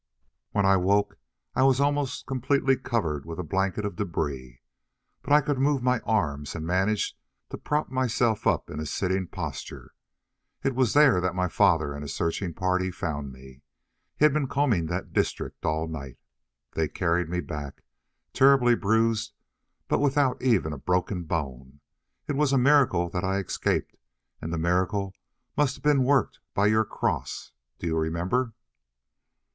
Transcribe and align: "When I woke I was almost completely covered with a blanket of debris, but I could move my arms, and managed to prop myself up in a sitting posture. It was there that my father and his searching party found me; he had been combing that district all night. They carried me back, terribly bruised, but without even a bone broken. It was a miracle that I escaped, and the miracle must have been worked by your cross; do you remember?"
"When 0.49 0.65
I 0.65 0.77
woke 0.77 1.19
I 1.53 1.61
was 1.61 1.79
almost 1.79 2.25
completely 2.25 2.75
covered 2.75 3.23
with 3.23 3.37
a 3.37 3.43
blanket 3.43 3.85
of 3.85 3.97
debris, 3.97 4.59
but 5.21 5.31
I 5.31 5.41
could 5.41 5.59
move 5.59 5.83
my 5.83 5.99
arms, 5.99 6.55
and 6.55 6.65
managed 6.65 7.17
to 7.51 7.59
prop 7.59 7.91
myself 7.91 8.47
up 8.47 8.71
in 8.71 8.79
a 8.79 8.87
sitting 8.87 9.27
posture. 9.27 9.91
It 10.63 10.73
was 10.73 10.93
there 10.93 11.21
that 11.21 11.35
my 11.35 11.47
father 11.47 11.93
and 11.93 12.01
his 12.01 12.15
searching 12.15 12.51
party 12.51 12.89
found 12.89 13.31
me; 13.31 13.61
he 14.17 14.25
had 14.25 14.33
been 14.33 14.47
combing 14.47 14.87
that 14.87 15.13
district 15.13 15.63
all 15.67 15.87
night. 15.87 16.17
They 16.71 16.87
carried 16.87 17.29
me 17.29 17.39
back, 17.39 17.83
terribly 18.33 18.73
bruised, 18.73 19.35
but 19.87 19.99
without 19.99 20.41
even 20.41 20.73
a 20.73 20.79
bone 20.79 21.01
broken. 21.27 21.79
It 22.27 22.35
was 22.35 22.51
a 22.51 22.57
miracle 22.57 23.07
that 23.11 23.23
I 23.23 23.37
escaped, 23.37 23.95
and 24.41 24.51
the 24.51 24.57
miracle 24.57 25.13
must 25.55 25.75
have 25.75 25.83
been 25.83 26.03
worked 26.03 26.39
by 26.55 26.65
your 26.65 26.85
cross; 26.85 27.51
do 27.77 27.85
you 27.85 27.95
remember?" 27.99 28.53